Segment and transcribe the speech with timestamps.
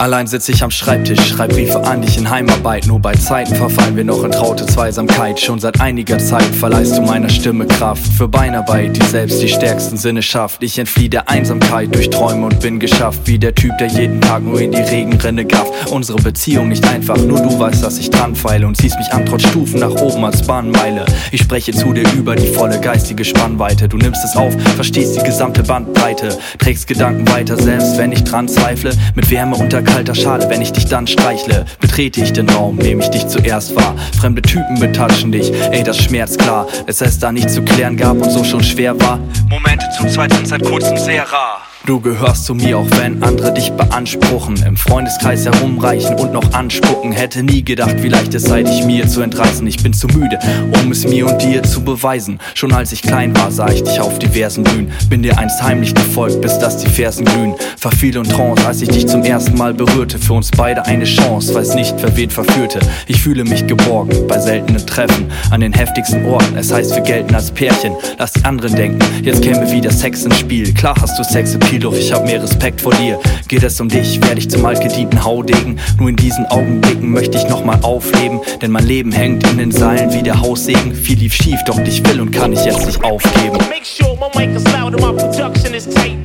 [0.00, 2.86] Allein sitz ich am Schreibtisch, schreib Briefe an dich in Heimarbeit.
[2.86, 5.38] Nur bei Zeiten verfallen wir noch in traute Zweisamkeit.
[5.38, 8.10] Schon seit einiger Zeit verleihst du meiner Stimme Kraft.
[8.14, 10.62] Für Beinarbeit, die selbst die stärksten Sinne schafft.
[10.62, 13.20] Ich entflieh der Einsamkeit durch Träume und bin geschafft.
[13.26, 15.90] Wie der Typ, der jeden Tag nur in die Regenrinne gafft.
[15.90, 18.66] Unsere Beziehung nicht einfach, nur du weißt, dass ich dran feile.
[18.66, 21.04] Und ziehst mich an trotz Stufen nach oben als Bahnmeile.
[21.30, 23.86] Ich spreche zu dir über die volle geistige Spannweite.
[23.86, 26.38] Du nimmst es auf, verstehst die gesamte Bandbreite.
[26.58, 28.92] Trägst Gedanken weiter, selbst wenn ich dran zweifle.
[29.14, 31.64] Mit Wärme unter kalter Schale, wenn ich dich dann streichle.
[31.80, 33.94] Betrete ich den Raum, nehme ich dich zuerst wahr.
[34.18, 36.66] Fremde Typen betatschen dich, ey, das schmerzt klar.
[36.86, 39.18] Es es da nicht zu klären gab und so schon schwer war.
[39.48, 41.69] Momente zu zweit sind seit kurzem sehr rar.
[41.86, 44.62] Du gehörst zu mir, auch wenn andere dich beanspruchen.
[44.66, 47.10] Im Freundeskreis herumreichen und noch anspucken.
[47.10, 49.66] Hätte nie gedacht, wie leicht es sei, dich mir zu entreißen.
[49.66, 50.38] Ich bin zu müde,
[50.80, 52.38] um es mir und dir zu beweisen.
[52.54, 54.92] Schon als ich klein war, sah ich dich auf diversen Bühnen.
[55.08, 57.54] Bin dir einst heimlich gefolgt, bis dass die Fersen glühen.
[57.78, 60.18] Verfiel und Trance, als ich dich zum ersten Mal berührte.
[60.18, 62.80] Für uns beide eine Chance, weiß nicht, wer wen verführte.
[63.06, 66.58] Ich fühle mich geborgen bei seltenen Treffen an den heftigsten Orten.
[66.58, 67.94] Es heißt, wir gelten als Pärchen.
[68.18, 70.72] Lass die anderen denken, jetzt käme wieder Sex ins Spiel.
[70.74, 73.18] Klar hast du Sex Appeal, doch ich hab mehr Respekt vor dir.
[73.48, 75.78] Geht es um dich, werde ich zum altgedienten Haudegen.
[75.98, 78.40] Nur in diesen Augenblicken möchte ich nochmal aufleben.
[78.60, 80.94] Denn mein Leben hängt in den Seilen wie der Haussegen.
[80.94, 83.58] Viel lief schief, doch dich will und kann ich jetzt nicht aufgeben.
[83.68, 86.18] Make sure my mic is loud and my production is tight.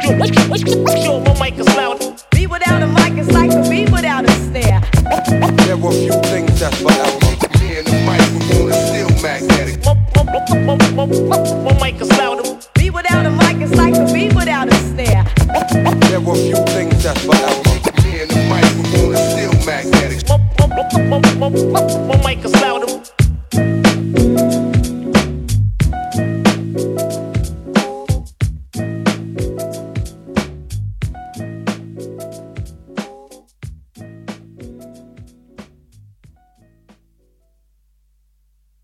[0.00, 1.98] Sure my mic is loud.
[2.30, 4.80] Be without a mic is like a bee without a snare.
[5.66, 7.18] There were few things that's forever.
[7.60, 9.80] Me and the microphone is still magnetic.
[22.30, 22.79] like a sound.